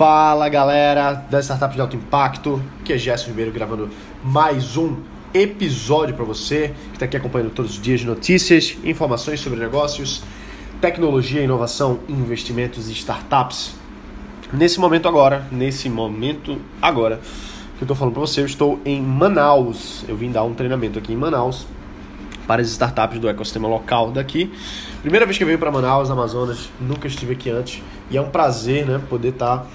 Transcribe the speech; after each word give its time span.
Fala 0.00 0.48
galera 0.48 1.12
das 1.12 1.44
startups 1.44 1.74
de 1.74 1.82
alto 1.82 1.94
impacto, 1.94 2.62
que 2.82 2.94
é 2.94 2.96
Gerson 2.96 3.26
Ribeiro 3.26 3.52
gravando 3.52 3.90
mais 4.24 4.74
um 4.74 4.96
episódio 5.34 6.14
para 6.14 6.24
você 6.24 6.74
que 6.88 6.94
está 6.94 7.04
aqui 7.04 7.18
acompanhando 7.18 7.50
todos 7.50 7.72
os 7.72 7.82
dias 7.82 8.02
notícias, 8.02 8.78
informações 8.82 9.40
sobre 9.40 9.60
negócios, 9.60 10.22
tecnologia, 10.80 11.42
inovação, 11.42 12.00
investimentos 12.08 12.88
e 12.88 12.92
startups. 12.94 13.74
Nesse 14.50 14.80
momento 14.80 15.06
agora, 15.06 15.46
nesse 15.52 15.90
momento 15.90 16.58
agora 16.80 17.20
que 17.76 17.82
eu 17.82 17.84
estou 17.84 17.94
falando 17.94 18.14
para 18.14 18.22
você, 18.22 18.40
eu 18.40 18.46
estou 18.46 18.80
em 18.86 19.02
Manaus. 19.02 20.02
Eu 20.08 20.16
vim 20.16 20.32
dar 20.32 20.44
um 20.44 20.54
treinamento 20.54 20.98
aqui 20.98 21.12
em 21.12 21.16
Manaus 21.16 21.66
para 22.46 22.62
as 22.62 22.68
startups 22.70 23.20
do 23.20 23.28
ecossistema 23.28 23.68
local 23.68 24.10
daqui. 24.10 24.50
Primeira 25.02 25.26
vez 25.26 25.36
que 25.36 25.44
eu 25.44 25.46
venho 25.46 25.58
para 25.58 25.70
Manaus, 25.70 26.10
Amazonas, 26.10 26.70
nunca 26.80 27.06
estive 27.06 27.34
aqui 27.34 27.50
antes 27.50 27.82
e 28.10 28.16
é 28.16 28.20
um 28.20 28.30
prazer, 28.30 28.86
né, 28.86 28.98
poder 29.08 29.28
estar 29.28 29.58
tá, 29.58 29.66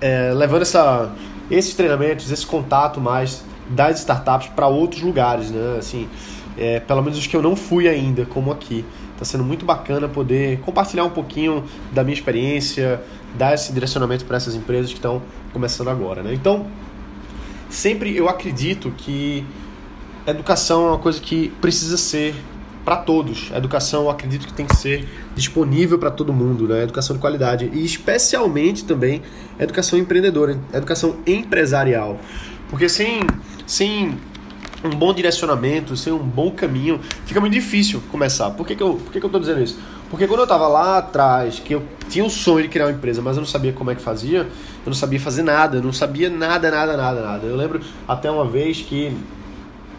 é, 0.00 0.32
levando 0.34 0.62
essa, 0.62 1.12
esses 1.50 1.74
treinamentos, 1.74 2.30
esse 2.30 2.46
contato 2.46 3.00
mais 3.00 3.44
das 3.68 4.00
startups 4.00 4.48
para 4.48 4.66
outros 4.66 5.02
lugares, 5.02 5.50
né, 5.50 5.76
assim, 5.78 6.08
é, 6.58 6.80
pelo 6.80 7.02
menos 7.02 7.18
os 7.18 7.26
que 7.26 7.36
eu 7.36 7.42
não 7.42 7.54
fui 7.54 7.88
ainda, 7.88 8.26
como 8.26 8.50
aqui. 8.50 8.84
Está 9.12 9.24
sendo 9.24 9.44
muito 9.44 9.66
bacana 9.66 10.08
poder 10.08 10.60
compartilhar 10.60 11.04
um 11.04 11.10
pouquinho 11.10 11.64
da 11.92 12.02
minha 12.02 12.14
experiência, 12.14 13.02
dar 13.36 13.54
esse 13.54 13.70
direcionamento 13.72 14.24
para 14.24 14.38
essas 14.38 14.54
empresas 14.54 14.90
que 14.90 14.96
estão 14.96 15.20
começando 15.52 15.88
agora, 15.88 16.22
né? 16.22 16.32
Então, 16.32 16.66
sempre 17.68 18.16
eu 18.16 18.28
acredito 18.30 18.90
que 18.96 19.44
educação 20.26 20.86
é 20.86 20.88
uma 20.88 20.98
coisa 20.98 21.20
que 21.20 21.50
precisa 21.60 21.96
ser 21.96 22.34
para 22.84 22.96
todos. 22.96 23.50
A 23.52 23.58
educação, 23.58 24.04
eu 24.04 24.10
acredito 24.10 24.46
que 24.46 24.52
tem 24.52 24.66
que 24.66 24.76
ser 24.76 25.06
disponível 25.34 25.98
para 25.98 26.10
todo 26.10 26.32
mundo, 26.32 26.66
né? 26.68 26.82
Educação 26.82 27.14
de 27.14 27.20
qualidade 27.20 27.70
e 27.72 27.84
especialmente 27.84 28.84
também 28.84 29.22
educação 29.58 29.98
empreendedora, 29.98 30.58
educação 30.72 31.16
empresarial. 31.26 32.18
Porque 32.68 32.88
sem 32.88 33.20
sem 33.66 34.18
um 34.82 34.90
bom 34.90 35.12
direcionamento, 35.12 35.96
sem 35.96 36.12
um 36.12 36.18
bom 36.18 36.50
caminho, 36.50 37.00
fica 37.26 37.40
muito 37.40 37.52
difícil 37.52 38.02
começar. 38.10 38.50
Por 38.50 38.66
que, 38.66 38.74
que, 38.74 38.82
eu, 38.82 38.94
por 38.94 39.12
que, 39.12 39.20
que 39.20 39.26
eu 39.26 39.30
tô 39.30 39.38
dizendo 39.38 39.62
isso? 39.62 39.78
Porque 40.08 40.26
quando 40.26 40.40
eu 40.40 40.44
estava 40.44 40.66
lá 40.66 40.98
atrás, 40.98 41.60
que 41.60 41.74
eu 41.74 41.84
tinha 42.08 42.24
o 42.24 42.30
sonho 42.30 42.62
de 42.62 42.68
criar 42.68 42.86
uma 42.86 42.92
empresa, 42.92 43.22
mas 43.22 43.36
eu 43.36 43.42
não 43.42 43.48
sabia 43.48 43.72
como 43.72 43.90
é 43.90 43.94
que 43.94 44.02
fazia, 44.02 44.38
eu 44.38 44.86
não 44.86 44.94
sabia 44.94 45.20
fazer 45.20 45.42
nada, 45.42 45.76
eu 45.76 45.82
não 45.82 45.92
sabia 45.92 46.28
nada, 46.28 46.70
nada, 46.70 46.96
nada, 46.96 47.20
nada. 47.22 47.46
Eu 47.46 47.54
lembro 47.56 47.80
até 48.08 48.28
uma 48.30 48.44
vez 48.44 48.80
que 48.80 49.16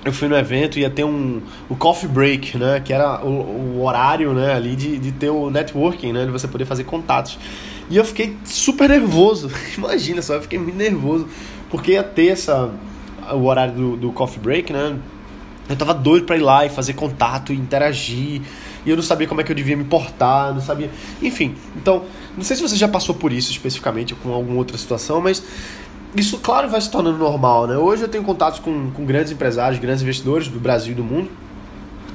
eu 0.04 0.12
fui 0.12 0.28
no 0.28 0.36
evento 0.36 0.78
e 0.78 0.82
ia 0.82 0.90
ter 0.90 1.04
um 1.04 1.42
o 1.70 1.76
coffee 1.76 2.10
break, 2.10 2.58
né, 2.58 2.82
que 2.84 2.92
era 2.92 3.24
o, 3.24 3.78
o 3.78 3.84
horário, 3.84 4.34
né, 4.34 4.54
ali 4.54 4.76
de, 4.76 4.98
de 4.98 5.12
ter 5.12 5.30
o 5.30 5.50
networking, 5.50 6.12
né, 6.12 6.26
de 6.26 6.32
você 6.32 6.48
poder 6.48 6.66
fazer 6.66 6.84
contatos. 6.84 7.38
E 7.90 7.98
eu 7.98 8.06
fiquei 8.06 8.38
super 8.46 8.90
nervoso. 8.90 9.52
Imagina 9.78 10.22
só, 10.22 10.36
eu 10.36 10.42
fiquei 10.42 10.58
muito 10.58 10.78
nervoso 10.78 11.28
porque 11.70 11.92
ia 11.92 12.04
ter 12.04 12.28
essa 12.28 12.72
o 13.34 13.46
horário 13.46 13.74
do, 13.74 13.98
do 13.98 14.12
coffee 14.12 14.40
break, 14.40 14.74
né? 14.74 14.98
Eu 15.70 15.76
tava 15.76 15.94
doido 15.94 16.26
para 16.26 16.36
ir 16.36 16.42
lá 16.42 16.66
e 16.66 16.70
fazer 16.70 16.94
contato, 16.94 17.54
e 17.54 17.56
interagir. 17.56 18.42
E 18.86 18.90
eu 18.90 18.96
não 18.96 19.04
sabia 19.04 19.28
como 19.28 19.40
é 19.42 19.44
que 19.44 19.52
eu 19.52 19.56
devia 19.56 19.78
me 19.78 19.84
portar, 19.84 20.54
não 20.54 20.62
sabia. 20.62 20.90
Enfim, 21.22 21.56
então, 21.76 22.04
não 22.36 22.44
sei 22.44 22.56
se 22.56 22.62
você 22.62 22.76
já 22.76 22.88
passou 22.88 23.14
por 23.14 23.32
isso 23.32 23.52
especificamente 23.52 24.14
ou 24.14 24.20
com 24.20 24.34
alguma 24.34 24.58
outra 24.58 24.78
situação, 24.78 25.22
mas 25.22 25.44
isso, 26.16 26.40
claro, 26.40 26.70
vai 26.70 26.82
se 26.82 26.92
tornando 26.92 27.18
normal, 27.18 27.68
né? 27.68 27.78
Hoje 27.78 28.04
eu 28.04 28.08
tenho 28.08 28.24
contatos 28.24 28.60
com, 28.60 28.92
com 28.92 29.06
grandes 29.06 29.32
empresários, 29.32 29.80
grandes 29.80 30.02
investidores 30.02 30.48
do 30.48 30.60
Brasil 30.60 30.92
e 30.92 30.96
do 30.96 31.04
mundo, 31.04 31.30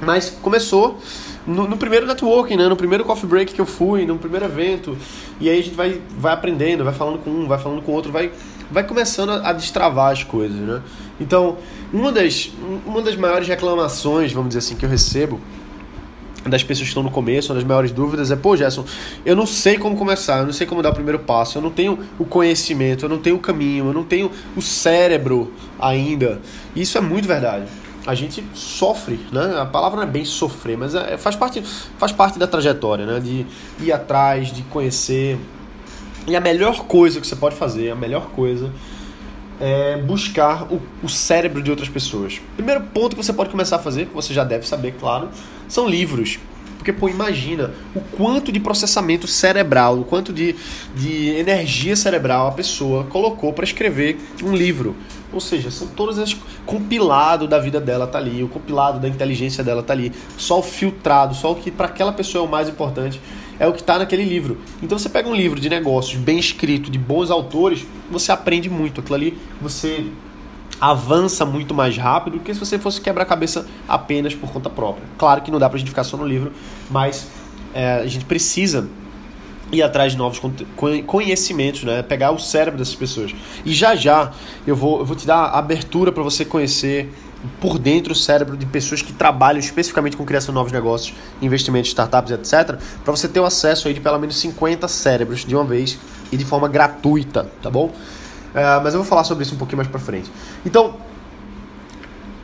mas 0.01 0.29
começou 0.29 0.99
no, 1.47 1.67
no, 1.67 1.77
primeiro 1.77 2.05
networking, 2.05 2.55
né? 2.57 2.67
No 2.67 2.75
primeiro 2.75 3.03
coffee 3.03 3.27
break 3.27 3.53
que 3.53 3.61
eu 3.61 3.65
fui, 3.65 4.05
no 4.05 4.17
primeiro 4.19 4.45
evento, 4.45 4.95
e 5.39 5.49
aí 5.49 5.59
a 5.59 5.63
gente 5.63 5.75
vai, 5.75 5.99
vai 6.17 6.33
aprendendo, 6.33 6.83
vai 6.83 6.93
falando 6.93 7.17
com 7.19 7.29
um, 7.31 7.47
vai 7.47 7.57
falando 7.57 7.81
com 7.81 7.91
outro, 7.91 8.11
vai, 8.11 8.31
vai 8.69 8.83
começando 8.83 9.31
a, 9.31 9.49
a 9.49 9.53
destravar 9.53 10.11
as 10.11 10.23
coisas, 10.23 10.57
né? 10.57 10.81
Então, 11.19 11.57
uma 11.91 12.11
das, 12.11 12.51
uma 12.85 13.01
das 13.01 13.15
maiores 13.15 13.47
reclamações, 13.47 14.31
vamos 14.31 14.49
dizer 14.49 14.59
assim, 14.59 14.75
que 14.75 14.85
eu 14.85 14.89
recebo 14.89 15.39
das 16.49 16.63
pessoas 16.63 16.83
que 16.83 16.89
estão 16.89 17.03
no 17.03 17.11
começo, 17.11 17.51
uma 17.51 17.55
das 17.55 17.63
maiores 17.63 17.91
dúvidas 17.91 18.31
é, 18.31 18.35
pô, 18.35 18.55
Gerson, 18.55 18.85
eu 19.25 19.35
não 19.35 19.45
sei 19.45 19.77
como 19.77 19.95
começar, 19.95 20.39
eu 20.39 20.45
não 20.45 20.53
sei 20.53 20.65
como 20.67 20.81
dar 20.81 20.89
o 20.89 20.93
primeiro 20.93 21.19
passo, 21.19 21.57
eu 21.57 21.61
não 21.61 21.71
tenho 21.71 21.99
o 22.17 22.25
conhecimento, 22.25 23.05
eu 23.05 23.09
não 23.09 23.17
tenho 23.19 23.35
o 23.35 23.39
caminho, 23.39 23.87
eu 23.87 23.93
não 23.93 24.03
tenho 24.03 24.31
o 24.55 24.61
cérebro 24.61 25.53
ainda. 25.79 26.41
Isso 26.75 26.97
é 26.97 27.01
muito 27.01 27.27
verdade. 27.27 27.65
A 28.05 28.15
gente 28.15 28.43
sofre, 28.53 29.19
né? 29.31 29.59
A 29.59 29.65
palavra 29.65 29.97
não 29.97 30.03
é 30.03 30.09
bem 30.09 30.23
sofrer, 30.23 30.77
mas 30.77 30.95
é, 30.95 31.17
faz, 31.17 31.35
parte, 31.35 31.61
faz 31.97 32.11
parte 32.11 32.39
da 32.39 32.47
trajetória, 32.47 33.05
né? 33.05 33.19
De 33.19 33.45
ir 33.81 33.91
atrás, 33.91 34.51
de 34.51 34.61
conhecer. 34.63 35.37
E 36.25 36.35
a 36.35 36.39
melhor 36.39 36.85
coisa 36.85 37.19
que 37.19 37.27
você 37.27 37.35
pode 37.35 37.55
fazer, 37.55 37.89
a 37.89 37.95
melhor 37.95 38.27
coisa 38.27 38.71
é 39.59 39.97
buscar 39.97 40.71
o, 40.71 40.81
o, 41.01 41.09
cérebro 41.09 41.61
de 41.61 41.69
outras 41.69 41.89
pessoas. 41.89 42.41
Primeiro 42.55 42.81
ponto 42.81 43.15
que 43.15 43.23
você 43.23 43.33
pode 43.33 43.49
começar 43.49 43.77
a 43.77 43.79
fazer, 43.79 44.05
que 44.05 44.13
você 44.13 44.33
já 44.33 44.43
deve 44.43 44.67
saber, 44.67 44.95
claro, 44.99 45.29
são 45.67 45.87
livros. 45.87 46.39
Porque, 46.77 46.93
pô, 46.93 47.09
imagina 47.09 47.71
o 47.93 47.99
quanto 47.99 48.51
de 48.51 48.59
processamento 48.59 49.27
cerebral, 49.27 49.99
o 49.99 50.05
quanto 50.05 50.31
de, 50.31 50.55
de 50.95 51.29
energia 51.31 51.95
cerebral 51.95 52.47
a 52.47 52.51
pessoa 52.51 53.03
colocou 53.05 53.51
para 53.51 53.65
escrever 53.65 54.17
um 54.43 54.55
livro. 54.55 54.95
Ou 55.33 55.41
seja, 55.41 55.69
são 55.69 55.87
todas 55.87 56.17
as 56.17 56.33
compilado 56.65 57.47
da 57.47 57.59
vida 57.59 57.81
dela 57.81 58.07
tá 58.07 58.17
ali, 58.17 58.43
o 58.43 58.47
compilado 58.47 58.99
da 58.99 59.07
inteligência 59.07 59.63
dela 59.63 59.83
tá 59.83 59.91
ali, 59.91 60.13
só 60.37 60.59
o 60.59 60.63
filtrado, 60.63 61.35
só 61.35 61.51
o 61.51 61.55
que 61.55 61.71
para 61.71 61.87
aquela 61.87 62.13
pessoa 62.13 62.45
é 62.45 62.47
o 62.47 62.49
mais 62.49 62.69
importante 62.69 63.19
é 63.59 63.67
o 63.67 63.73
que 63.73 63.81
está 63.81 63.97
naquele 63.97 64.23
livro. 64.23 64.57
Então 64.81 64.97
você 64.97 65.09
pega 65.09 65.27
um 65.27 65.35
livro 65.35 65.59
de 65.59 65.69
negócios 65.69 66.19
bem 66.19 66.37
escrito, 66.37 66.89
de 66.91 66.99
bons 66.99 67.31
autores, 67.31 67.85
você 68.09 68.31
aprende 68.31 68.69
muito. 68.69 69.01
Aquilo 69.01 69.15
ali 69.15 69.37
você 69.61 70.05
avança 70.79 71.45
muito 71.45 71.73
mais 71.73 71.97
rápido 71.97 72.37
do 72.37 72.39
que 72.43 72.53
se 72.53 72.59
você 72.59 72.77
fosse 72.77 73.01
quebrar 73.01 73.23
a 73.23 73.25
cabeça 73.25 73.67
apenas 73.87 74.35
por 74.35 74.51
conta 74.51 74.69
própria. 74.69 75.03
Claro 75.17 75.41
que 75.41 75.49
não 75.49 75.59
dá 75.59 75.67
para 75.67 75.77
a 75.77 75.79
gente 75.79 75.89
ficar 75.89 76.03
só 76.03 76.17
no 76.17 76.25
livro, 76.25 76.51
mas 76.89 77.27
é, 77.73 77.93
a 77.93 78.07
gente 78.07 78.25
precisa 78.25 78.87
ir 79.71 79.83
atrás 79.83 80.13
de 80.13 80.17
novos 80.17 80.39
conhecimentos, 81.05 81.83
né? 81.83 82.01
Pegar 82.01 82.31
o 82.31 82.39
cérebro 82.39 82.77
dessas 82.77 82.95
pessoas. 82.95 83.35
E 83.65 83.73
já 83.73 83.95
já 83.95 84.31
eu 84.65 84.75
vou, 84.75 84.99
eu 84.99 85.05
vou 85.05 85.15
te 85.15 85.27
dar 85.27 85.45
abertura 85.47 86.11
para 86.11 86.23
você 86.23 86.45
conhecer 86.45 87.11
por 87.61 87.77
dentro 87.77 88.13
o 88.13 88.15
cérebro 88.15 88.57
de 88.57 88.65
pessoas 88.65 89.01
que 89.01 89.13
trabalham 89.13 89.59
especificamente 89.59 90.17
com 90.17 90.25
criação 90.25 90.53
de 90.53 90.55
novos 90.55 90.71
negócios, 90.71 91.15
investimentos, 91.41 91.89
startups, 91.89 92.31
etc, 92.31 92.79
para 93.03 93.11
você 93.11 93.27
ter 93.27 93.39
o 93.39 93.45
acesso 93.45 93.87
aí 93.87 93.93
de 93.93 93.99
pelo 93.99 94.17
menos 94.19 94.37
50 94.37 94.87
cérebros 94.87 95.45
de 95.45 95.55
uma 95.55 95.63
vez 95.63 95.97
e 96.31 96.37
de 96.37 96.45
forma 96.45 96.67
gratuita, 96.67 97.49
tá 97.61 97.69
bom? 97.69 97.87
Uh, 97.87 98.81
mas 98.83 98.93
eu 98.93 99.01
vou 99.01 99.07
falar 99.07 99.23
sobre 99.23 99.43
isso 99.43 99.53
um 99.53 99.57
pouquinho 99.57 99.77
mais 99.77 99.87
para 99.87 99.99
frente. 99.99 100.31
Então, 100.65 100.95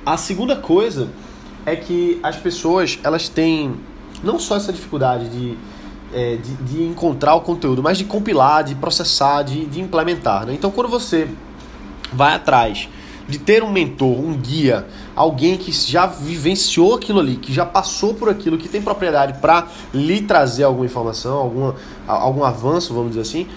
a 0.06 0.18
segunda 0.18 0.56
coisa 0.56 1.10
é 1.66 1.75
que 1.75 2.20
as 2.22 2.36
pessoas 2.36 3.00
elas 3.04 3.30
têm 3.30 3.75
não 4.24 4.38
só 4.38 4.56
essa 4.56 4.72
dificuldade 4.72 5.30
de, 5.30 5.58
é, 6.14 6.36
de, 6.38 6.54
de, 6.56 6.84
encontrar 6.84 7.36
o 7.36 7.42
conteúdo, 7.42 7.81
mas 7.81 7.98
de 7.98 8.06
compilar, 8.06 8.64
de 8.64 8.75
processar, 8.75 9.44
de, 9.44 9.66
de 9.66 9.81
implementar. 9.81 10.46
Né? 10.46 10.54
Então, 10.54 10.72
quando 10.72 10.90
você 10.90 11.28
vai 12.12 12.36
atrás 12.36 12.88
de 13.28 13.39
ter 13.39 13.63
um 13.63 13.72
mentor, 13.72 14.19
um 14.19 14.34
guia, 14.34 14.85
alguém 15.16 15.57
que 15.57 15.72
já 15.72 16.06
vivenciou 16.06 16.95
aquilo 16.95 17.19
ali, 17.19 17.38
que 17.38 17.53
já 17.53 17.66
passou 17.66 18.13
por 18.13 18.29
aquilo, 18.29 18.57
que 18.57 18.67
tem 18.67 18.81
propriedade 18.81 19.39
para 19.39 19.67
lhe 19.94 20.22
trazer 20.22 20.63
alguma 20.63 20.85
informação, 20.85 21.38
alguma, 21.38 21.75
algum 22.07 22.44
avanço, 22.44 22.94
vamos 22.94 23.09
dizer 23.09 23.22
assim, 23.22 23.47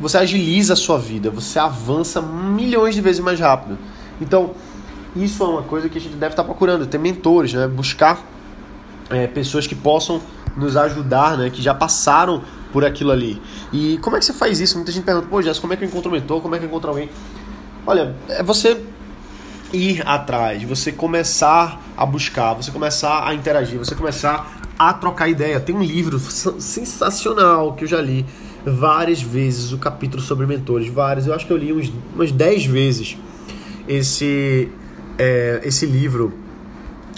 você 0.00 0.16
agiliza 0.16 0.72
a 0.72 0.76
sua 0.76 0.98
vida, 0.98 1.30
você 1.30 1.58
avança 1.58 2.22
milhões 2.22 2.94
de 2.94 3.00
vezes 3.00 3.20
mais 3.20 3.38
rápido. 3.40 3.76
Então, 4.20 4.52
isso 5.14 5.42
é 5.42 5.46
uma 5.46 5.62
coisa 5.62 5.88
que 5.88 5.98
a 5.98 6.00
gente 6.00 6.16
deve 6.16 6.32
estar 6.32 6.44
procurando, 6.44 6.86
ter 6.86 6.98
mentores, 6.98 7.52
né? 7.52 7.66
buscar 7.66 8.22
é, 9.10 9.26
pessoas 9.26 9.66
que 9.66 9.74
possam 9.74 10.20
nos 10.56 10.76
ajudar, 10.76 11.36
né? 11.36 11.50
que 11.50 11.60
já 11.60 11.74
passaram 11.74 12.42
por 12.72 12.84
aquilo 12.84 13.10
ali. 13.10 13.40
E 13.72 13.98
como 13.98 14.16
é 14.16 14.18
que 14.18 14.24
você 14.24 14.32
faz 14.32 14.60
isso? 14.60 14.76
Muita 14.76 14.92
gente 14.92 15.04
pergunta, 15.04 15.26
pô, 15.28 15.42
Jéssica, 15.42 15.62
como 15.62 15.72
é 15.72 15.76
que 15.76 15.84
eu 15.84 15.88
encontro 15.88 16.10
um 16.10 16.14
mentor? 16.14 16.40
Como 16.40 16.54
é 16.54 16.58
que 16.58 16.64
eu 16.64 16.68
encontro 16.68 16.90
alguém? 16.90 17.08
Olha, 17.88 18.14
é 18.28 18.42
você 18.42 18.78
ir 19.72 20.06
atrás, 20.06 20.62
você 20.62 20.92
começar 20.92 21.82
a 21.96 22.04
buscar, 22.04 22.52
você 22.52 22.70
começar 22.70 23.26
a 23.26 23.32
interagir, 23.32 23.78
você 23.78 23.94
começar 23.94 24.60
a 24.78 24.92
trocar 24.92 25.26
ideia. 25.26 25.58
Tem 25.58 25.74
um 25.74 25.82
livro 25.82 26.18
sensacional 26.20 27.72
que 27.72 27.84
eu 27.84 27.88
já 27.88 27.98
li 27.98 28.26
várias 28.62 29.22
vezes, 29.22 29.72
o 29.72 29.78
capítulo 29.78 30.22
sobre 30.22 30.44
mentores, 30.44 30.86
vários. 30.88 31.26
Eu 31.26 31.34
acho 31.34 31.46
que 31.46 31.52
eu 31.54 31.56
li 31.56 31.72
uns, 31.72 31.90
umas 32.14 32.30
10 32.30 32.66
vezes 32.66 33.16
esse, 33.88 34.68
é, 35.16 35.62
esse 35.64 35.86
livro, 35.86 36.34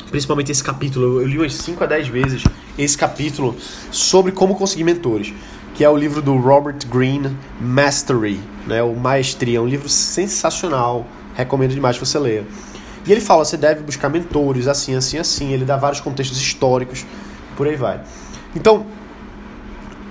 principalmente 0.09 0.53
esse 0.53 0.63
capítulo. 0.63 1.21
Eu 1.21 1.27
li 1.27 1.37
umas 1.37 1.55
5 1.55 1.83
a 1.83 1.87
10 1.89 2.07
vezes 2.07 2.45
esse 2.79 2.97
capítulo 2.97 3.57
sobre 3.91 4.31
como 4.31 4.55
conseguir 4.55 4.85
mentores 4.85 5.35
que 5.81 5.85
é 5.85 5.89
o 5.89 5.97
livro 5.97 6.21
do 6.21 6.37
Robert 6.37 6.77
Greene, 6.87 7.35
Mastery, 7.59 8.39
né, 8.67 8.83
o 8.83 8.95
Maestria, 8.95 9.57
é 9.57 9.61
um 9.63 9.67
livro 9.67 9.89
sensacional, 9.89 11.07
recomendo 11.35 11.73
demais 11.73 11.97
que 11.97 12.05
você 12.05 12.19
leia. 12.19 12.45
E 13.07 13.11
ele 13.11 13.23
fala, 13.23 13.47
você 13.47 13.57
deve 13.57 13.83
buscar 13.83 14.11
mentores, 14.11 14.69
assim, 14.69 14.95
assim, 14.95 15.17
assim, 15.17 15.55
ele 15.55 15.65
dá 15.65 15.79
vários 15.79 15.99
contextos 16.03 16.39
históricos, 16.39 17.07
por 17.57 17.67
aí 17.67 17.77
vai. 17.77 18.03
Então, 18.55 18.85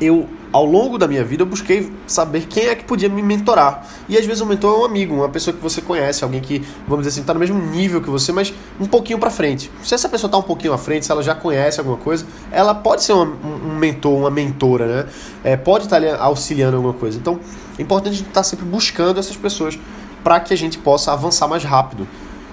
eu 0.01 0.27
ao 0.51 0.65
longo 0.65 0.97
da 0.97 1.07
minha 1.07 1.23
vida 1.23 1.43
eu 1.43 1.47
busquei 1.47 1.91
saber 2.07 2.47
quem 2.47 2.67
é 2.67 2.75
que 2.75 2.83
podia 2.83 3.07
me 3.07 3.21
mentorar. 3.21 3.85
E 4.07 4.17
às 4.17 4.25
vezes 4.25 4.41
um 4.41 4.45
mentor 4.45 4.75
é 4.75 4.81
um 4.81 4.85
amigo, 4.85 5.15
uma 5.15 5.29
pessoa 5.29 5.55
que 5.55 5.61
você 5.61 5.81
conhece, 5.81 6.23
alguém 6.23 6.41
que, 6.41 6.63
vamos 6.87 7.05
dizer 7.05 7.09
assim, 7.09 7.21
está 7.21 7.33
no 7.33 7.39
mesmo 7.39 7.59
nível 7.59 8.01
que 8.01 8.09
você, 8.09 8.31
mas 8.31 8.53
um 8.79 8.85
pouquinho 8.85 9.19
para 9.19 9.29
frente. 9.29 9.71
Se 9.83 9.93
essa 9.93 10.09
pessoa 10.09 10.27
está 10.27 10.37
um 10.37 10.43
pouquinho 10.43 10.73
à 10.73 10.77
frente, 10.77 11.05
se 11.05 11.11
ela 11.11 11.21
já 11.21 11.35
conhece 11.35 11.79
alguma 11.79 11.97
coisa, 11.97 12.25
ela 12.51 12.73
pode 12.73 13.03
ser 13.03 13.13
uma, 13.13 13.25
um 13.25 13.77
mentor, 13.77 14.17
uma 14.17 14.31
mentora, 14.31 14.87
né? 14.87 15.09
É, 15.43 15.57
pode 15.57 15.85
estar 15.85 16.01
tá 16.01 16.23
auxiliando 16.23 16.77
alguma 16.77 16.93
coisa. 16.93 17.17
Então, 17.17 17.39
é 17.77 17.81
importante 17.81 18.13
a 18.13 18.17
gente 18.17 18.27
estar 18.27 18.41
tá 18.41 18.43
sempre 18.43 18.65
buscando 18.65 19.19
essas 19.19 19.37
pessoas 19.37 19.79
para 20.23 20.39
que 20.39 20.53
a 20.53 20.57
gente 20.57 20.77
possa 20.77 21.13
avançar 21.13 21.47
mais 21.47 21.63
rápido. 21.63 22.07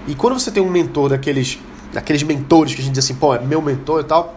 E 0.07 0.15
quando 0.15 0.39
você 0.39 0.51
tem 0.51 0.63
um 0.63 0.69
mentor 0.69 1.09
daqueles, 1.09 1.59
daqueles 1.91 2.23
mentores 2.23 2.73
que 2.73 2.81
a 2.81 2.83
gente 2.83 2.93
diz 2.93 3.03
assim, 3.03 3.15
pô, 3.15 3.35
é 3.35 3.39
meu 3.39 3.61
mentor 3.61 4.01
e 4.01 4.03
tal, 4.05 4.35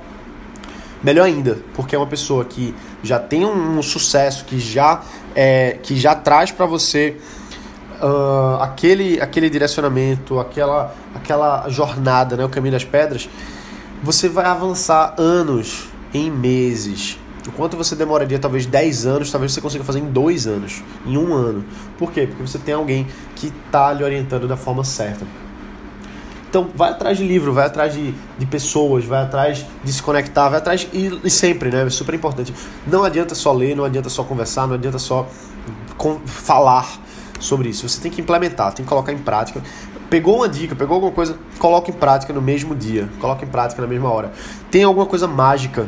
melhor 1.02 1.24
ainda, 1.24 1.58
porque 1.74 1.94
é 1.94 1.98
uma 1.98 2.06
pessoa 2.06 2.44
que 2.44 2.74
já 3.02 3.18
tem 3.18 3.44
um, 3.44 3.78
um 3.78 3.82
sucesso, 3.82 4.44
que 4.44 4.58
já, 4.58 5.02
é, 5.34 5.78
que 5.82 5.96
já 5.96 6.14
traz 6.14 6.50
para 6.50 6.66
você 6.66 7.16
uh, 8.00 8.62
aquele, 8.62 9.20
aquele 9.20 9.48
direcionamento, 9.48 10.38
aquela, 10.38 10.94
aquela 11.14 11.68
jornada, 11.68 12.36
né, 12.36 12.44
o 12.44 12.48
caminho 12.48 12.72
das 12.72 12.84
pedras, 12.84 13.28
você 14.02 14.28
vai 14.28 14.46
avançar 14.46 15.14
anos 15.18 15.88
em 16.12 16.30
meses. 16.30 17.18
O 17.46 17.52
quanto 17.52 17.76
você 17.76 17.96
demoraria 17.96 18.38
talvez 18.38 18.66
10 18.66 19.06
anos, 19.06 19.30
talvez 19.30 19.52
você 19.52 19.60
consiga 19.60 19.82
fazer 19.82 20.00
em 20.00 20.06
2 20.06 20.46
anos, 20.46 20.82
em 21.06 21.16
um 21.16 21.32
ano. 21.32 21.64
Por 21.98 22.12
quê? 22.12 22.26
Porque 22.26 22.46
você 22.46 22.58
tem 22.58 22.74
alguém 22.74 23.06
que 23.34 23.46
está 23.46 23.92
lhe 23.92 24.04
orientando 24.04 24.46
da 24.46 24.56
forma 24.56 24.84
certa. 24.84 25.26
Então, 26.50 26.68
vai 26.74 26.90
atrás 26.90 27.16
de 27.16 27.24
livro, 27.24 27.52
vai 27.52 27.66
atrás 27.66 27.94
de, 27.94 28.12
de 28.36 28.44
pessoas, 28.44 29.04
vai 29.04 29.22
atrás 29.22 29.64
de 29.84 29.92
se 29.92 30.02
conectar, 30.02 30.48
vai 30.48 30.58
atrás 30.58 30.84
e, 30.92 31.20
e 31.22 31.30
sempre, 31.30 31.70
né? 31.70 31.86
É 31.86 31.90
super 31.90 32.12
importante. 32.12 32.52
Não 32.88 33.04
adianta 33.04 33.36
só 33.36 33.52
ler, 33.52 33.76
não 33.76 33.84
adianta 33.84 34.08
só 34.08 34.24
conversar, 34.24 34.66
não 34.66 34.74
adianta 34.74 34.98
só 34.98 35.28
com, 35.96 36.18
falar 36.26 36.88
sobre 37.38 37.68
isso. 37.68 37.88
Você 37.88 38.00
tem 38.00 38.10
que 38.10 38.20
implementar, 38.20 38.72
tem 38.72 38.84
que 38.84 38.88
colocar 38.88 39.12
em 39.12 39.18
prática. 39.18 39.62
Pegou 40.10 40.38
uma 40.38 40.48
dica, 40.48 40.74
pegou 40.74 40.96
alguma 40.96 41.12
coisa, 41.12 41.38
coloca 41.60 41.88
em 41.88 41.94
prática 41.94 42.32
no 42.32 42.42
mesmo 42.42 42.74
dia, 42.74 43.08
coloca 43.20 43.44
em 43.44 43.48
prática 43.48 43.80
na 43.80 43.86
mesma 43.86 44.10
hora. 44.10 44.32
Tem 44.72 44.82
alguma 44.82 45.06
coisa 45.06 45.28
mágica 45.28 45.86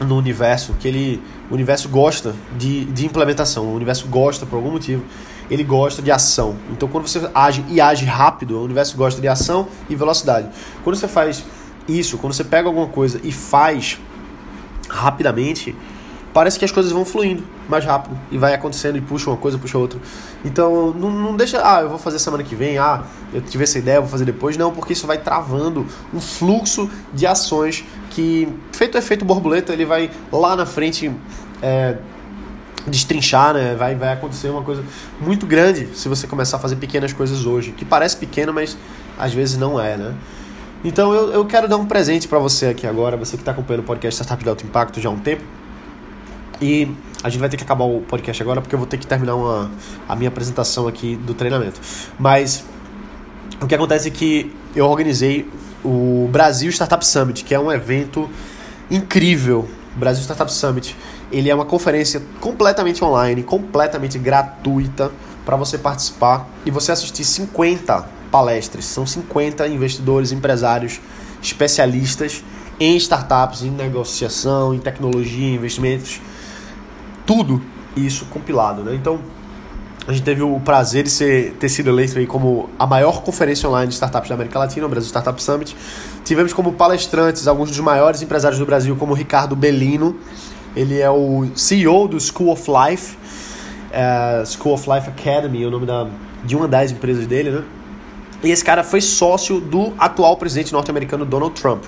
no 0.00 0.16
universo 0.16 0.74
que 0.80 0.88
ele, 0.88 1.22
o 1.48 1.54
universo 1.54 1.88
gosta 1.88 2.34
de, 2.58 2.86
de 2.86 3.06
implementação, 3.06 3.66
o 3.66 3.76
universo 3.76 4.08
gosta 4.08 4.44
por 4.44 4.56
algum 4.56 4.72
motivo 4.72 5.04
ele 5.50 5.64
gosta 5.64 6.00
de 6.00 6.10
ação. 6.10 6.56
Então, 6.70 6.88
quando 6.88 7.06
você 7.08 7.28
age 7.34 7.64
e 7.68 7.80
age 7.80 8.04
rápido, 8.04 8.58
o 8.58 8.64
universo 8.64 8.96
gosta 8.96 9.20
de 9.20 9.28
ação 9.28 9.66
e 9.88 9.96
velocidade. 9.96 10.48
Quando 10.84 10.96
você 10.96 11.08
faz 11.08 11.44
isso, 11.88 12.18
quando 12.18 12.32
você 12.32 12.44
pega 12.44 12.68
alguma 12.68 12.86
coisa 12.86 13.20
e 13.24 13.32
faz 13.32 13.98
rapidamente, 14.88 15.74
parece 16.32 16.58
que 16.58 16.64
as 16.64 16.70
coisas 16.70 16.92
vão 16.92 17.04
fluindo 17.04 17.42
mais 17.68 17.84
rápido 17.84 18.18
e 18.30 18.38
vai 18.38 18.54
acontecendo 18.54 18.96
e 18.96 19.00
puxa 19.00 19.30
uma 19.30 19.36
coisa, 19.36 19.58
puxa 19.58 19.78
outra. 19.78 19.98
Então, 20.44 20.92
não, 20.92 21.10
não 21.10 21.36
deixa, 21.36 21.60
ah, 21.62 21.82
eu 21.82 21.88
vou 21.88 21.98
fazer 21.98 22.18
semana 22.18 22.42
que 22.42 22.54
vem, 22.54 22.78
ah, 22.78 23.04
eu 23.32 23.40
tive 23.40 23.64
essa 23.64 23.78
ideia, 23.78 24.00
vou 24.00 24.08
fazer 24.08 24.24
depois. 24.24 24.56
Não, 24.56 24.72
porque 24.72 24.92
isso 24.92 25.06
vai 25.06 25.18
travando 25.18 25.86
um 26.12 26.20
fluxo 26.20 26.88
de 27.12 27.26
ações 27.26 27.84
que, 28.10 28.48
feito 28.72 28.94
o 28.94 28.98
efeito 28.98 29.24
borboleta, 29.24 29.72
ele 29.72 29.84
vai 29.84 30.10
lá 30.32 30.54
na 30.54 30.66
frente. 30.66 31.10
É, 31.62 31.98
destrinchar, 32.86 33.54
né? 33.54 33.74
Vai, 33.74 33.94
vai 33.94 34.12
acontecer 34.12 34.48
uma 34.48 34.62
coisa 34.62 34.82
muito 35.20 35.46
grande 35.46 35.88
se 35.94 36.08
você 36.08 36.26
começar 36.26 36.56
a 36.56 36.60
fazer 36.60 36.76
pequenas 36.76 37.12
coisas 37.12 37.46
hoje, 37.46 37.72
que 37.72 37.84
parece 37.84 38.16
pequeno, 38.16 38.52
mas 38.52 38.76
às 39.18 39.32
vezes 39.32 39.56
não 39.56 39.80
é, 39.80 39.96
né? 39.96 40.14
Então 40.82 41.12
eu, 41.12 41.30
eu 41.32 41.44
quero 41.44 41.68
dar 41.68 41.76
um 41.76 41.86
presente 41.86 42.26
para 42.26 42.38
você 42.38 42.66
aqui 42.66 42.86
agora, 42.86 43.16
você 43.16 43.36
que 43.36 43.42
está 43.42 43.52
acompanhando 43.52 43.82
o 43.82 43.86
podcast 43.86 44.22
Startup 44.22 44.42
de 44.42 44.48
Alto 44.48 44.64
Impacto 44.64 45.00
já 45.00 45.08
há 45.08 45.12
um 45.12 45.18
tempo. 45.18 45.42
E 46.60 46.90
a 47.22 47.28
gente 47.28 47.40
vai 47.40 47.48
ter 47.48 47.56
que 47.56 47.64
acabar 47.64 47.84
o 47.84 48.00
podcast 48.00 48.42
agora 48.42 48.60
porque 48.60 48.74
eu 48.74 48.78
vou 48.78 48.86
ter 48.86 48.98
que 48.98 49.06
terminar 49.06 49.34
uma, 49.34 49.70
a 50.08 50.16
minha 50.16 50.28
apresentação 50.28 50.86
aqui 50.86 51.16
do 51.16 51.34
treinamento. 51.34 51.80
Mas 52.18 52.64
o 53.60 53.66
que 53.66 53.74
acontece 53.74 54.08
é 54.08 54.10
que 54.10 54.54
eu 54.74 54.86
organizei 54.86 55.50
o 55.84 56.28
Brasil 56.30 56.70
Startup 56.70 57.04
Summit, 57.04 57.44
que 57.44 57.54
é 57.54 57.60
um 57.60 57.70
evento 57.70 58.28
incrível. 58.90 59.68
Brasil 59.96 60.22
Startup 60.22 60.52
Summit 60.52 60.96
ele 61.30 61.48
é 61.48 61.54
uma 61.54 61.64
conferência 61.64 62.22
completamente 62.40 63.04
online, 63.04 63.42
completamente 63.42 64.18
gratuita 64.18 65.10
para 65.44 65.56
você 65.56 65.78
participar 65.78 66.48
e 66.64 66.70
você 66.70 66.92
assistir 66.92 67.24
50 67.24 68.08
palestras. 68.30 68.84
São 68.84 69.06
50 69.06 69.66
investidores, 69.68 70.32
empresários, 70.32 71.00
especialistas 71.42 72.42
em 72.78 72.96
startups, 72.96 73.62
em 73.62 73.70
negociação, 73.70 74.74
em 74.74 74.78
tecnologia, 74.78 75.48
em 75.48 75.54
investimentos, 75.54 76.20
tudo 77.26 77.62
isso 77.94 78.24
compilado, 78.26 78.82
né? 78.82 78.94
Então, 78.94 79.20
a 80.06 80.12
gente 80.12 80.24
teve 80.24 80.42
o 80.42 80.58
prazer 80.60 81.04
de 81.04 81.10
ser, 81.10 81.52
ter 81.60 81.68
sido 81.68 81.90
eleito 81.90 82.18
aí 82.18 82.26
como 82.26 82.70
a 82.78 82.86
maior 82.86 83.22
conferência 83.22 83.68
online 83.68 83.88
de 83.88 83.94
startups 83.94 84.28
da 84.28 84.34
América 84.34 84.58
Latina, 84.58 84.86
o 84.86 84.88
Brasil 84.88 85.08
Startup 85.08 85.40
Summit. 85.42 85.76
Tivemos 86.24 86.52
como 86.52 86.72
palestrantes 86.72 87.46
alguns 87.46 87.68
dos 87.68 87.78
maiores 87.80 88.22
empresários 88.22 88.58
do 88.58 88.64
Brasil, 88.64 88.96
como 88.96 89.12
Ricardo 89.12 89.54
Bellino, 89.54 90.16
ele 90.74 90.98
é 91.00 91.10
o 91.10 91.48
CEO 91.54 92.08
do 92.08 92.20
School 92.20 92.50
of 92.50 92.70
Life, 92.70 93.16
uh, 93.90 94.46
School 94.46 94.74
of 94.74 94.88
Life 94.88 95.08
Academy, 95.08 95.62
é 95.62 95.66
o 95.66 95.70
nome 95.70 95.86
da, 95.86 96.06
de 96.44 96.56
uma 96.56 96.68
das 96.68 96.92
empresas 96.92 97.26
dele, 97.26 97.50
né? 97.50 97.64
E 98.42 98.50
esse 98.50 98.64
cara 98.64 98.82
foi 98.82 99.00
sócio 99.00 99.60
do 99.60 99.92
atual 99.98 100.36
presidente 100.36 100.72
norte-americano 100.72 101.26
Donald 101.26 101.60
Trump. 101.60 101.84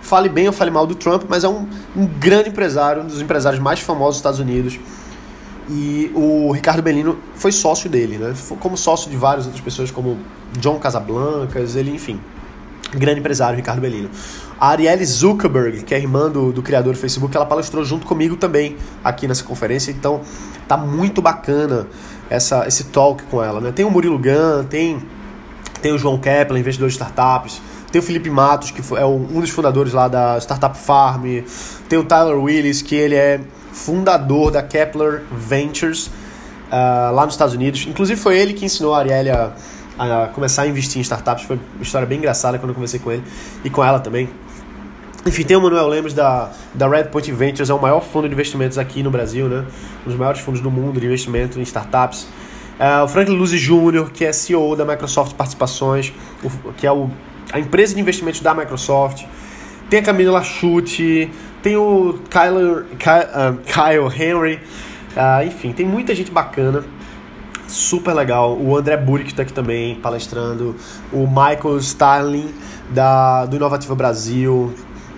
Fale 0.00 0.28
bem 0.28 0.46
ou 0.46 0.52
fale 0.52 0.70
mal 0.70 0.86
do 0.86 0.94
Trump, 0.94 1.24
mas 1.28 1.44
é 1.44 1.48
um, 1.48 1.66
um 1.94 2.06
grande 2.06 2.48
empresário, 2.48 3.02
um 3.02 3.06
dos 3.06 3.20
empresários 3.20 3.60
mais 3.60 3.80
famosos 3.80 4.14
dos 4.14 4.16
Estados 4.18 4.40
Unidos. 4.40 4.78
E 5.68 6.10
o 6.14 6.50
Ricardo 6.50 6.82
Bellino 6.82 7.18
foi 7.34 7.52
sócio 7.52 7.88
dele, 7.88 8.18
né? 8.18 8.34
Foi 8.34 8.56
como 8.56 8.76
sócio 8.76 9.10
de 9.10 9.16
várias 9.16 9.46
outras 9.46 9.62
pessoas, 9.62 9.90
como 9.90 10.18
John 10.58 10.78
Casablancas, 10.78 11.76
ele, 11.76 11.90
enfim, 11.90 12.18
grande 12.98 13.20
empresário, 13.20 13.56
Ricardo 13.56 13.80
Bellino. 13.80 14.10
A 14.58 14.68
Arielle 14.68 15.04
Zuckerberg, 15.04 15.82
que 15.82 15.94
é 15.94 15.98
irmã 15.98 16.30
do, 16.30 16.52
do 16.52 16.62
criador 16.62 16.92
do 16.92 16.98
Facebook, 16.98 17.36
ela 17.36 17.46
palestrou 17.46 17.84
junto 17.84 18.06
comigo 18.06 18.36
também 18.36 18.76
aqui 19.02 19.26
nessa 19.26 19.42
conferência, 19.42 19.90
então 19.90 20.20
tá 20.68 20.76
muito 20.76 21.20
bacana 21.20 21.88
essa, 22.30 22.66
esse 22.66 22.84
talk 22.84 23.22
com 23.24 23.42
ela. 23.42 23.60
Né? 23.60 23.72
Tem 23.72 23.84
o 23.84 23.90
Murilo 23.90 24.18
Gun, 24.18 24.64
tem, 24.68 25.02
tem 25.80 25.92
o 25.92 25.98
João 25.98 26.18
Kepler, 26.18 26.60
investidor 26.60 26.88
de 26.88 26.94
startups, 26.94 27.60
tem 27.90 28.00
o 28.00 28.02
Felipe 28.02 28.30
Matos, 28.30 28.70
que 28.70 28.80
é 28.96 29.04
um 29.04 29.40
dos 29.40 29.50
fundadores 29.50 29.92
lá 29.92 30.08
da 30.08 30.38
Startup 30.38 30.76
Farm, 30.78 31.24
tem 31.88 31.98
o 31.98 32.04
Tyler 32.04 32.38
Willis, 32.38 32.80
que 32.80 32.94
ele 32.94 33.14
é 33.14 33.40
fundador 33.72 34.50
da 34.50 34.62
Kepler 34.62 35.22
Ventures 35.30 36.06
uh, 36.06 37.12
lá 37.12 37.24
nos 37.24 37.34
Estados 37.34 37.54
Unidos. 37.54 37.86
Inclusive 37.86 38.18
foi 38.18 38.38
ele 38.38 38.54
que 38.54 38.64
ensinou 38.64 38.94
a 38.94 38.98
Arielle 39.00 39.30
a 39.30 39.52
a 39.98 40.28
começar 40.28 40.62
a 40.62 40.66
investir 40.66 40.98
em 40.98 41.02
startups. 41.02 41.44
Foi 41.44 41.58
uma 41.74 41.82
história 41.82 42.06
bem 42.06 42.18
engraçada 42.18 42.58
quando 42.58 42.70
eu 42.70 42.74
conversei 42.74 43.00
com 43.00 43.10
ele 43.10 43.22
e 43.64 43.70
com 43.70 43.84
ela 43.84 44.00
também. 44.00 44.28
Enfim, 45.24 45.44
tem 45.44 45.56
o 45.56 45.60
Manuel 45.60 45.86
Lemos 45.86 46.12
da, 46.14 46.50
da 46.74 46.88
Red 46.88 47.04
Point 47.04 47.30
Ventures, 47.30 47.70
é 47.70 47.74
o 47.74 47.80
maior 47.80 48.00
fundo 48.00 48.28
de 48.28 48.34
investimentos 48.34 48.76
aqui 48.76 49.04
no 49.04 49.10
Brasil, 49.10 49.48
né? 49.48 49.64
Um 50.04 50.08
dos 50.08 50.18
maiores 50.18 50.40
fundos 50.40 50.60
do 50.60 50.70
mundo 50.70 50.98
de 50.98 51.06
investimento 51.06 51.60
em 51.60 51.62
startups. 51.62 52.24
Uh, 52.80 53.04
o 53.04 53.08
Franklin 53.08 53.36
Luzi 53.36 53.58
Jr., 53.58 54.10
que 54.12 54.24
é 54.24 54.32
CEO 54.32 54.74
da 54.74 54.84
Microsoft 54.84 55.34
Participações, 55.34 56.12
que 56.76 56.84
é 56.84 56.90
o, 56.90 57.08
a 57.52 57.60
empresa 57.60 57.94
de 57.94 58.00
investimentos 58.00 58.40
da 58.40 58.52
Microsoft. 58.52 59.24
Tem 59.88 60.00
a 60.00 60.02
Camila 60.02 60.42
Chute, 60.42 61.30
tem 61.62 61.76
o 61.76 62.18
Kyle, 62.28 62.84
Kyle, 62.98 63.28
uh, 63.30 63.58
Kyle 63.62 64.22
Henry, 64.22 64.58
uh, 65.16 65.46
enfim, 65.46 65.72
tem 65.72 65.86
muita 65.86 66.16
gente 66.16 66.32
bacana 66.32 66.82
super 67.68 68.14
legal. 68.14 68.56
O 68.58 68.76
André 68.76 68.96
Burick 68.96 69.30
está 69.30 69.42
aqui 69.42 69.52
também 69.52 69.94
palestrando. 69.96 70.76
O 71.12 71.26
Michael 71.26 71.78
Starling 71.78 72.52
da, 72.90 73.46
do 73.46 73.56
Inovativa 73.56 73.94
Brasil. 73.94 74.72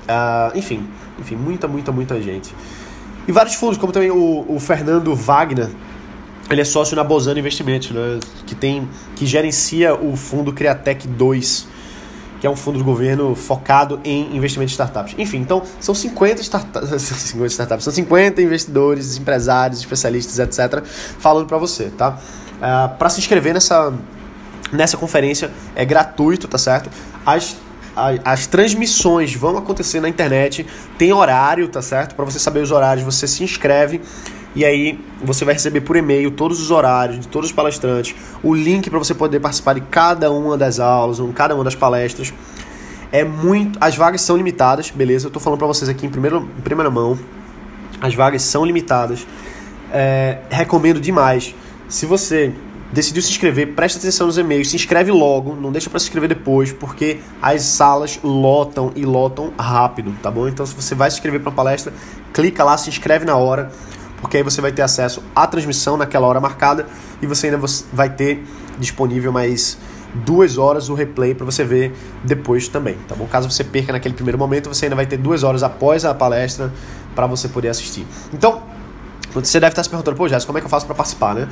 Uh, 0.05 0.57
enfim, 0.57 0.87
enfim, 1.19 1.37
muita, 1.37 1.67
muita, 1.67 1.93
muita 1.93 2.21
gente. 2.21 2.55
E 3.27 3.33
vários 3.33 3.55
fundos, 3.55 3.79
como 3.79 3.93
também 3.93 4.11
o, 4.11 4.45
o 4.49 4.61
Fernando 4.61 5.15
Wagner, 5.15 5.71
ele 6.51 6.61
é 6.61 6.65
sócio 6.65 6.95
na 6.95 7.03
Bozano 7.03 7.39
Investimentos, 7.39 7.91
né, 7.91 8.21
que, 8.47 8.55
tem, 8.55 8.87
que 9.17 9.25
gerencia 9.25 9.95
o 9.95 10.15
fundo 10.15 10.53
Criatec 10.53 11.09
2, 11.09 11.69
que 12.41 12.47
é 12.47 12.51
um 12.51 12.57
fundo 12.57 12.79
do 12.79 12.85
governo 12.85 13.35
focado 13.35 14.01
em 14.05 14.37
investimentos 14.37 14.73
em 14.73 14.75
startups. 14.75 15.15
Enfim, 15.19 15.39
então 15.39 15.63
são 15.81 15.95
50 15.95 16.41
startups, 16.43 17.03
50 17.03 17.47
startups, 17.47 17.85
são 17.85 17.93
50 17.93 18.43
investidores, 18.43 19.17
empresários, 19.17 19.81
especialistas, 19.81 20.39
etc, 20.39 20.85
falando 20.85 21.47
para 21.47 21.59
você, 21.59 21.91
tá? 21.91 22.19
Uh, 22.61 22.65
é, 22.65 22.89
para 22.97 23.09
se 23.09 23.21
inscrever 23.21 23.55
nessa, 23.55 23.93
nessa 24.73 24.97
conferência 24.97 25.51
é 25.75 25.85
gratuito, 25.85 26.49
tá 26.49 26.59
certo? 26.59 26.91
As, 27.25 27.57
as 28.25 28.47
transmissões 28.47 29.35
vão 29.35 29.57
acontecer 29.57 30.01
na 30.01 30.09
internet, 30.09 30.67
tem 30.99 31.13
horário, 31.13 31.69
tá 31.69 31.81
certo? 31.81 32.15
Para 32.15 32.25
você 32.25 32.39
saber 32.39 32.61
os 32.61 32.71
horários, 32.71 33.05
você 33.05 33.27
se 33.27 33.45
inscreve 33.45 34.01
e 34.55 34.65
aí 34.65 34.99
você 35.23 35.45
vai 35.45 35.55
receber 35.55 35.81
por 35.81 35.97
e-mail 35.97 36.31
todos 36.31 36.61
os 36.61 36.71
horários 36.71 37.21
de 37.21 37.29
todos 37.29 37.51
os 37.51 37.55
palestrantes, 37.55 38.15
o 38.43 38.55
link 38.55 38.89
para 38.89 38.99
você 38.99 39.15
poder 39.15 39.41
participar 39.41 39.75
de 39.75 39.81
cada 39.83 40.31
uma 40.31 40.57
das 40.57 40.79
aulas, 40.79 41.19
cada 41.35 41.55
uma 41.55 41.65
das 41.65 41.75
palestras. 41.75 42.33
É 43.11 43.25
muito, 43.25 43.79
as 43.81 43.97
vagas 43.97 44.23
são 44.23 44.37
limitadas, 44.37 44.91
beleza? 44.91 45.27
Eu 45.27 45.31
tô 45.31 45.39
falando 45.39 45.59
para 45.59 45.69
vocês 45.69 45.89
aqui 45.89 46.07
em, 46.07 46.11
primeiro, 46.11 46.49
em 46.59 46.61
primeira 46.63 46.91
mão. 46.91 47.19
As 48.01 48.15
vagas 48.15 48.43
são 48.43 48.65
limitadas. 48.65 49.27
É, 49.93 50.39
recomendo 50.51 51.01
demais. 51.01 51.55
Se 51.89 52.07
você 52.07 52.53
decidiu 52.93 53.23
se 53.23 53.31
inscrever, 53.31 53.75
preste 53.75 53.99
atenção 53.99 54.27
nos 54.27 54.39
e-mails, 54.39 54.71
se 54.71 54.77
inscreve 54.77 55.11
logo, 55.11 55.55
não 55.55 55.73
deixa 55.73 55.91
para 55.91 55.99
se 55.99 56.07
inscrever 56.07 56.29
depois, 56.29 56.73
porque 56.73 57.19
as 57.43 57.63
salas 57.63 58.19
lotam 58.23 58.93
e 58.95 59.05
lotam 59.05 59.53
rápido, 59.59 60.15
tá 60.23 60.31
bom? 60.31 60.49
Então 60.49 60.65
se 60.65 60.75
você 60.75 60.95
vai 60.95 61.11
se 61.11 61.17
inscrever 61.17 61.41
para 61.41 61.51
uma 61.51 61.57
palestra, 61.57 61.93
clica 62.33 62.63
lá, 62.63 62.77
se 62.77 62.89
inscreve 62.89 63.25
na 63.25 63.37
hora, 63.37 63.71
porque 64.25 64.39
aí 64.39 64.43
você 64.43 64.63
vai 64.63 64.73
ter 64.73 64.81
acesso 64.81 65.23
à 65.37 65.47
transmissão 65.47 65.99
naquela 65.99 66.27
hora 66.27 66.41
marcada 66.41 66.87
e 67.21 67.27
você 67.27 67.49
ainda 67.49 67.61
vai 67.93 68.09
ter 68.09 68.43
disponível 68.79 69.31
mais 69.31 69.77
duas 70.15 70.57
horas 70.57 70.89
o 70.89 70.95
replay 70.95 71.35
para 71.35 71.45
você 71.45 71.63
ver 71.63 71.95
depois 72.25 72.67
também, 72.67 72.97
tá 73.07 73.15
bom? 73.15 73.27
Caso 73.27 73.51
você 73.51 73.63
perca 73.63 73.93
naquele 73.93 74.15
primeiro 74.15 74.39
momento, 74.39 74.71
você 74.71 74.87
ainda 74.87 74.97
vai 74.97 75.05
ter 75.05 75.19
duas 75.19 75.43
horas 75.43 75.63
após 75.63 76.07
a 76.07 76.15
palestra 76.15 76.73
para 77.15 77.27
você 77.27 77.49
poder 77.49 77.69
assistir. 77.69 78.07
Então, 78.33 78.63
você 79.35 79.61
deve 79.61 79.73
estar 79.73 79.83
se 79.83 79.91
perguntando, 79.91 80.17
pô, 80.17 80.27
Jéssica, 80.27 80.47
como 80.47 80.57
é 80.57 80.63
que 80.63 80.67
eu 80.67 80.71
faço 80.71 80.87
para 80.87 80.95
participar, 80.95 81.35
né? 81.35 81.47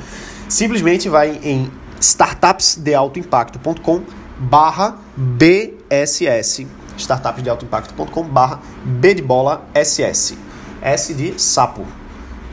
Simplesmente 0.49 1.07
vai 1.07 1.39
em 1.43 1.69
startupsdealtoimpacto.com 1.99 4.01
barra 4.39 4.95
BSS 5.15 6.65
startupsdealtoimpacto.com 6.97 8.23
barra 8.23 8.59
B 8.83 9.13
de 9.13 9.21
bola 9.21 9.63
SS 9.75 10.35
S 10.81 11.13
de 11.13 11.39
sapo 11.39 11.85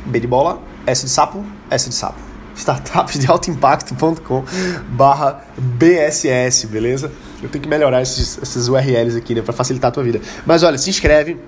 B 0.07 0.21
de 0.21 0.26
bola, 0.26 0.61
S 0.87 1.04
de 1.04 1.11
sapo, 1.11 1.45
S 1.71 1.88
de 1.88 1.95
sapo 1.95 2.30
startupsdealtoimpacto.com 2.61 4.45
barra 4.90 5.45
BSS, 5.57 6.66
beleza? 6.66 7.11
Eu 7.42 7.49
tenho 7.49 7.62
que 7.62 7.69
melhorar 7.69 8.02
esses, 8.02 8.38
esses 8.42 8.69
URLs 8.69 9.16
aqui, 9.16 9.35
né, 9.35 9.42
para 9.42 9.52
facilitar 9.52 9.88
a 9.88 9.92
tua 9.92 10.02
vida. 10.02 10.21
Mas 10.45 10.62
olha, 10.62 10.76
se 10.76 10.90
inscreve, 10.90 11.38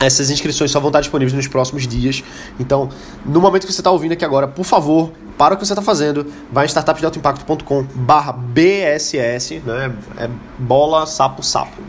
essas 0.00 0.30
inscrições 0.30 0.70
só 0.70 0.80
vão 0.80 0.88
estar 0.88 1.00
disponíveis 1.00 1.32
nos 1.32 1.48
próximos 1.48 1.86
dias. 1.86 2.22
Então, 2.58 2.88
no 3.24 3.40
momento 3.40 3.66
que 3.66 3.72
você 3.72 3.80
está 3.80 3.90
ouvindo 3.90 4.12
aqui 4.12 4.24
agora, 4.24 4.46
por 4.46 4.64
favor, 4.64 5.12
para 5.36 5.54
o 5.54 5.56
que 5.56 5.66
você 5.66 5.72
está 5.72 5.82
fazendo, 5.82 6.26
vai 6.52 6.64
em 6.64 6.68
startupsdealtoimpacto.com 6.68 7.86
barra 7.94 8.32
BSS, 8.32 9.62
né? 9.64 9.92
É 10.18 10.28
bola, 10.58 11.06
sapo, 11.06 11.42
sapo. 11.42 11.80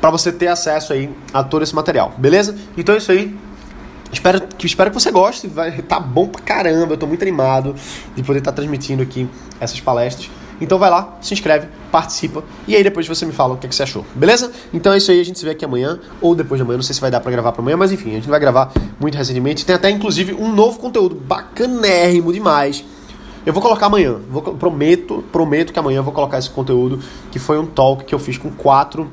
Para 0.00 0.10
você 0.10 0.30
ter 0.30 0.48
acesso 0.48 0.92
aí 0.92 1.10
a 1.32 1.42
todo 1.42 1.62
esse 1.62 1.74
material, 1.74 2.12
beleza? 2.18 2.54
Então 2.76 2.94
é 2.94 2.98
isso 2.98 3.10
aí. 3.10 3.34
Espero 4.14 4.40
que, 4.40 4.66
espero 4.66 4.90
que 4.90 4.94
você 4.94 5.10
goste. 5.10 5.46
Vai 5.46 5.70
tá 5.82 6.00
bom 6.00 6.28
pra 6.28 6.40
caramba. 6.40 6.94
Eu 6.94 6.96
tô 6.96 7.06
muito 7.06 7.22
animado 7.22 7.74
de 8.14 8.22
poder 8.22 8.38
estar 8.38 8.52
tá 8.52 8.56
transmitindo 8.56 9.02
aqui 9.02 9.28
essas 9.60 9.80
palestras. 9.80 10.30
Então 10.60 10.78
vai 10.78 10.88
lá, 10.88 11.18
se 11.20 11.34
inscreve, 11.34 11.66
participa 11.90 12.44
e 12.68 12.76
aí 12.76 12.84
depois 12.84 13.08
você 13.08 13.26
me 13.26 13.32
fala 13.32 13.54
o 13.54 13.56
que, 13.56 13.66
é 13.66 13.68
que 13.68 13.74
você 13.74 13.82
achou, 13.82 14.06
beleza? 14.14 14.52
Então 14.72 14.92
é 14.92 14.98
isso 14.98 15.10
aí, 15.10 15.20
a 15.20 15.24
gente 15.24 15.36
se 15.36 15.44
vê 15.44 15.50
aqui 15.50 15.64
amanhã 15.64 15.98
ou 16.20 16.32
depois 16.32 16.60
de 16.60 16.62
amanhã, 16.62 16.76
não 16.76 16.82
sei 16.84 16.94
se 16.94 17.00
vai 17.00 17.10
dar 17.10 17.18
para 17.18 17.32
gravar 17.32 17.50
para 17.50 17.60
amanhã, 17.60 17.76
mas 17.76 17.90
enfim, 17.90 18.12
a 18.12 18.14
gente 18.14 18.28
vai 18.28 18.38
gravar 18.38 18.72
muito 19.00 19.18
recentemente. 19.18 19.66
Tem 19.66 19.74
até 19.74 19.90
inclusive 19.90 20.32
um 20.32 20.52
novo 20.52 20.78
conteúdo 20.78 21.16
bacanérrimo 21.16 22.32
demais. 22.32 22.84
Eu 23.44 23.52
vou 23.52 23.60
colocar 23.60 23.86
amanhã, 23.86 24.20
vou, 24.30 24.42
prometo, 24.42 25.24
prometo 25.32 25.72
que 25.72 25.78
amanhã 25.78 25.98
eu 25.98 26.04
vou 26.04 26.12
colocar 26.12 26.38
esse 26.38 26.48
conteúdo 26.48 27.00
que 27.32 27.40
foi 27.40 27.58
um 27.58 27.66
talk 27.66 28.04
que 28.04 28.14
eu 28.14 28.18
fiz 28.18 28.38
com 28.38 28.50
quatro, 28.50 29.10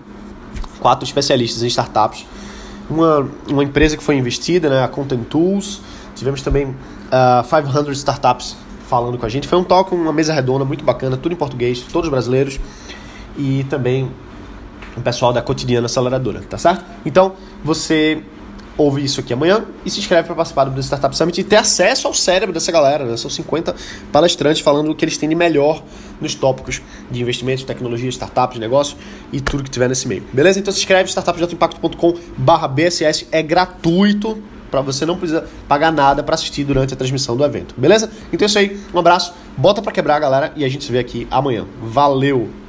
quatro 0.80 1.04
especialistas 1.04 1.64
em 1.64 1.68
startups 1.68 2.26
uma, 2.92 3.28
uma 3.50 3.64
empresa 3.64 3.96
que 3.96 4.04
foi 4.04 4.16
investida, 4.16 4.70
né, 4.70 4.84
a 4.84 4.88
Content 4.88 5.24
Tools. 5.26 5.82
Tivemos 6.16 6.42
também 6.42 6.66
uh, 6.66 6.76
ah, 7.12 7.44
500 7.50 7.98
Startups 7.98 8.58
falando 8.88 9.18
com 9.18 9.26
a 9.26 9.30
gente. 9.30 9.48
Foi 9.48 9.58
um 9.58 9.64
talk, 9.64 9.94
uma 9.96 10.14
mesa 10.14 10.34
redonda 10.34 10.66
muito 10.66 10.84
bacana, 10.84 11.16
tudo 11.16 11.32
em 11.32 11.36
português, 11.36 11.82
todos 11.92 12.10
brasileiros. 12.10 12.60
E 13.38 13.66
também 13.70 14.12
o 14.96 15.02
pessoal 15.02 15.32
da 15.32 15.42
Cotidiana 15.42 15.86
Aceleradora, 15.86 16.42
tá 16.42 16.58
certo? 16.58 16.84
Então, 17.06 17.34
você 17.64 18.22
ouve 18.78 19.04
isso 19.04 19.20
aqui 19.20 19.34
amanhã 19.34 19.66
e 19.86 19.90
se 19.90 20.00
inscreve 20.00 20.26
para 20.26 20.36
participar 20.36 20.66
do 20.66 20.80
Startup 20.82 21.16
Summit 21.16 21.42
e 21.42 21.44
ter 21.44 21.58
acesso 21.58 22.08
ao 22.08 22.14
cérebro 22.14 22.54
dessa 22.54 22.72
galera. 22.72 23.06
Né? 23.06 23.18
São 23.18 23.30
50 23.30 23.76
palestrantes 24.12 24.62
falando 24.62 24.92
o 24.92 24.96
que 24.96 25.06
eles 25.06 25.18
têm 25.18 25.30
de 25.30 25.36
melhor 25.36 25.84
nos 26.20 26.36
tópicos 26.36 26.82
de 27.10 27.22
investimento, 27.22 27.66
tecnologia, 27.66 28.10
startups, 28.10 28.60
negócios 28.60 28.98
e 29.32 29.42
tudo 29.42 29.64
que 29.64 29.70
tiver 29.70 29.90
nesse 29.90 30.08
meio. 30.08 30.24
Beleza? 30.32 30.60
Então 30.60 30.72
se 30.74 30.80
inscreve 30.80 31.10
startupsdealtoimpacto.com 31.10 32.16
barra 32.38 32.68
BSS, 32.68 33.28
é 33.32 33.42
gratuito 33.42 34.42
para 34.70 34.80
você 34.80 35.06
não 35.06 35.18
precisa 35.18 35.46
pagar 35.68 35.92
nada 35.92 36.24
para 36.24 36.34
assistir 36.34 36.64
durante 36.64 36.94
a 36.94 36.98
transmissão 36.98 37.36
do 37.36 37.44
evento. 37.44 37.76
Beleza? 37.78 38.10
Então 38.32 38.46
é 38.46 38.48
isso 38.48 38.58
aí. 38.58 38.80
Um 38.94 39.00
abraço, 39.00 39.34
bota 39.58 39.82
para 39.82 39.92
quebrar, 39.92 40.18
galera, 40.18 40.54
e 40.56 40.64
a 40.64 40.70
gente 40.70 40.86
se 40.86 40.92
vê 40.92 41.00
aqui 41.00 41.28
amanhã. 41.30 41.66
Valeu! 41.82 42.61